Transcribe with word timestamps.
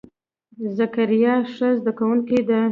ذکریا 0.77 1.33
ښه 1.53 1.67
زده 1.77 1.91
کونکی 1.97 2.39
دی. 2.47 2.61